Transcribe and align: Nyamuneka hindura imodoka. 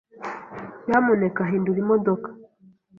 Nyamuneka 0.87 1.41
hindura 1.49 1.79
imodoka. 1.83 2.29